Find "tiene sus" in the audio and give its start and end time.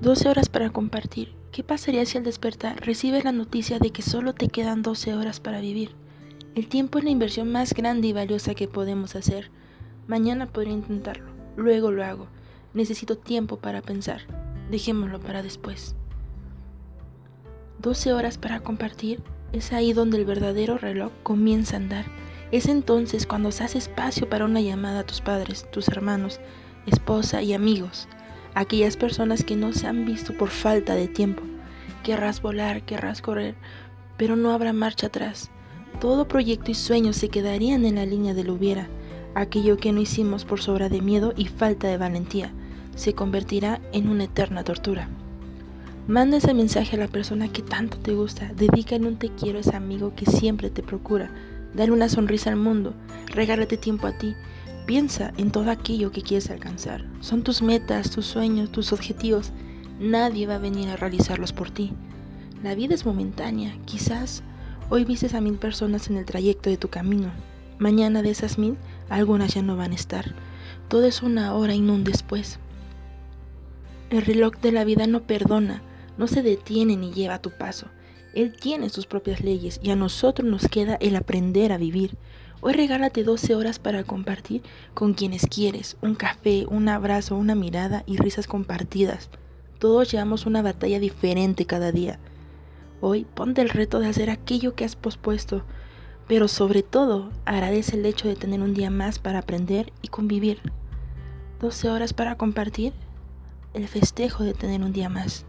78.52-79.06